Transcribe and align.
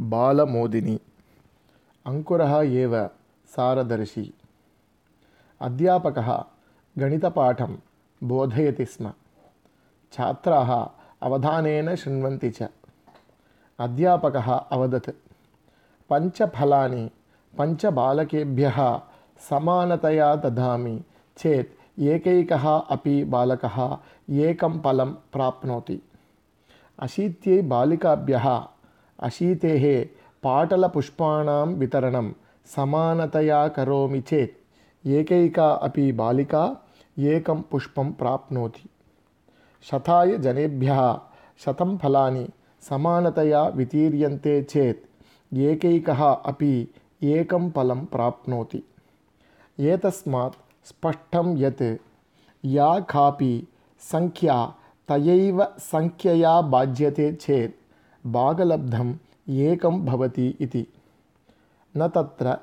बालमोदिनी। 0.00 1.00
अङ्कुरः 2.06 2.60
एव 2.60 3.06
सारदर्शी। 3.46 4.34
अध्यापकः 5.60 6.44
गणितपाठं 6.98 7.76
बोधयति 8.22 8.84
स्म। 8.84 9.12
छात्राः 10.12 10.88
अवधानेन 11.22 11.94
शृण्वन्ति 11.94 12.50
च। 12.50 12.62
अध्यापकः 13.78 14.52
अवदत्। 14.52 15.10
पञ्चफलानि 16.10 17.10
पञ्चबालकेभ्यः 17.58 19.00
समानतया 19.38 20.36
ददामि 20.36 21.02
चेत् 21.36 22.00
एकैकः 22.00 22.68
अपि 22.68 23.24
बालकः 23.24 23.96
एकं 24.30 24.80
फलं 24.80 25.12
प्राप्नोति। 25.12 26.02
अशीत्यै 26.98 27.62
बालिकाभ्यः 27.62 28.66
अशीतेः 29.18 29.84
पाटलपुष्पाणां 30.42 31.66
वितरणं 31.74 32.30
समानतया 32.66 33.66
करोमि 33.68 34.20
चेत् 34.20 35.08
एकैका 35.08 35.68
अपि 35.86 36.10
बालिका 36.12 36.64
एकं 37.32 37.62
पुष्पं 37.70 38.12
प्राप्नोति। 38.12 38.88
शताय 39.84 40.36
जनेभ्यः 40.38 41.00
शतं 41.64 41.96
फलानि 41.98 42.46
समानतया 42.82 43.62
वितीर्यन्ते 43.76 44.60
चेत् 44.62 45.56
एकैकः 45.58 46.22
अपि 46.24 46.72
एकं 47.34 47.70
फलं 47.70 48.04
प्राप्नोति। 48.06 48.82
एतस्मात् 49.78 50.56
स्पष्टं 50.88 51.56
यत् 51.58 51.82
या 52.64 52.88
कापि 53.10 53.52
सङ्ख्या 54.02 54.64
तयैव 55.08 55.64
सङ्ख्यया 55.82 56.60
बाध्यते 56.72 57.32
चेत् 57.34 57.76
भागलब्धम् 58.26 59.14
एकं 59.50 60.04
भवति 60.04 60.46
इति। 60.60 60.86
न 61.96 62.08
तत्र 62.08 62.58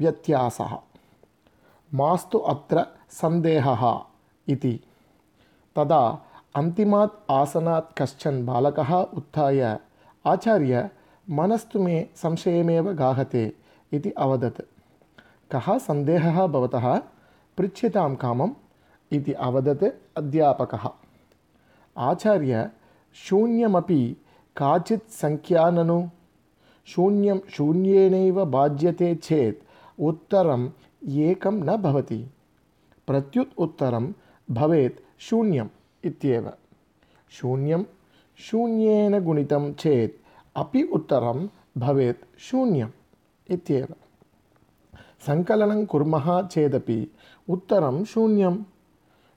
व्यत्यासः। 0.00 0.78
मास्तु 1.94 2.38
अत्र 2.38 2.86
सन्देहः 3.10 4.00
इति। 4.48 4.80
तदा 5.76 6.22
अन्तिमात् 6.56 7.30
आसनात् 7.30 8.02
कश्चन 8.02 8.46
बालकः 8.46 8.94
उत्थाय 8.94 9.78
आचार्य 10.26 10.90
मनस्तु 11.30 11.82
मे 11.82 12.08
संशयमेव 12.16 12.92
गाहते 12.92 13.52
इति 13.92 14.10
अवदत्। 14.10 14.60
कः 15.52 15.78
सन्देहः 15.78 16.46
भवतः? 16.46 16.98
पृच्छ्यतां 17.58 18.14
कामम् 18.14 18.50
इति 19.12 19.32
अवदत् 19.32 20.18
अध्यापकः। 20.18 20.88
आचार्य 21.98 22.70
शून्यमपि 23.14 24.16
काचित् 24.56 25.10
सङ्ख्या 25.10 25.70
ननु। 25.70 26.06
शून्यं 26.86 27.38
शून्येनैव 27.50 28.44
बाध्यते 28.44 29.14
चेत् 29.14 29.64
उत्तरम् 30.00 30.68
एकं 31.08 31.52
न 31.52 31.76
भवति। 31.76 32.30
प्रत्युत् 33.06 33.58
उत्तरं 33.58 34.12
भवेत् 34.50 35.00
शून्यम् 35.18 35.68
इत्येव। 36.04 36.50
शून्यं 37.30 37.82
शून्येन 38.36 39.24
गुणितं 39.24 39.72
चेत् 39.72 40.12
अपि 40.56 40.82
उत्तरं 40.82 41.46
भवेत् 41.78 42.24
शून्यम् 42.38 42.90
इत्येव। 43.50 43.86
सङ्कलनं 45.26 45.84
कुर्मः 45.84 46.42
चेदपि 46.42 47.10
उत्तरं 47.48 48.04
शून्यं 48.04 48.56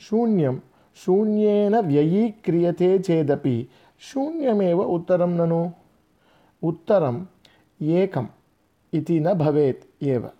शून्यं 0.00 0.58
शून्येन 0.96 1.74
व्ययीक्रियते 1.76 2.98
चेदपि 2.98 3.68
शून्यमेव 4.00 4.82
उत्तरं 4.82 5.28
ननु। 5.28 5.70
उत्तरम् 6.62 7.24
एकम् 7.82 8.26
इति 8.92 9.20
न 9.20 9.34
भवेत् 9.34 10.04
एव। 10.04 10.30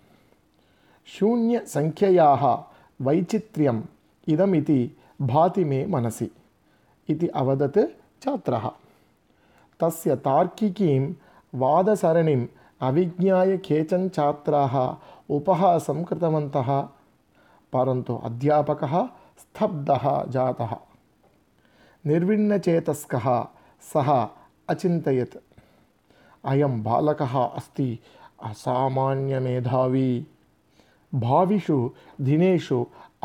शून्यसङ्ख्ययाः 1.06 2.62
वैचित्र्यम् 3.00 3.82
इदमिति 4.28 4.96
भाति 5.20 5.64
मे 5.64 5.86
मनसि 5.86 6.30
इति 7.08 7.28
अवदत् 7.28 7.78
छात्रः। 8.24 8.70
तस्य 9.80 10.16
तार्किकीं 10.16 11.14
वादसरणिम् 11.54 12.46
अविज्ञाय 12.80 13.56
केचन 13.56 14.08
छात्राः 14.08 14.96
उपहासं 15.30 16.04
कृतवन्तः 16.04 16.80
परन्तु 17.72 18.16
अध्यापकः 18.16 19.06
स्तब्धः 19.38 20.24
जातः 20.24 20.76
निर्विण्णचेतस्कः 22.07 23.25
सः 23.91 24.09
अचिन्तयत् 24.69 25.35
अयं 26.43 26.81
बालकः 26.83 27.33
अस्ति 27.43 27.87
असामान्यमेधावी 28.49 30.09
भाविषु 31.13 31.77
दिनेषु 32.27 32.79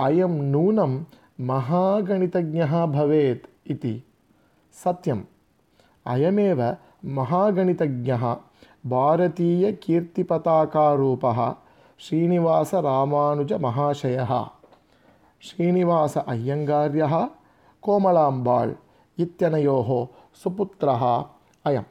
अयं 0.06 0.34
नूनं 0.52 0.92
महागणितज्ञः 1.50 2.72
भवेत् 2.96 3.44
इति 3.72 3.94
सत्यम् 4.76 5.22
अयमेव 6.06 6.60
महागणितज्ञः 7.18 8.24
भारतीयकीर्तिपताकारूपः 8.92 11.38
श्रीनिवासरामानुजमहाशयः 12.00 14.32
श्रीनिवास 15.42 16.14
अय्यङ्गार्यः 16.18 17.14
கோமலாம்பாள் 17.87 18.71
இத்தனையோகோ 19.17 19.99
சுபுத்திரஹா 20.43 21.15
அயம். 21.65 21.87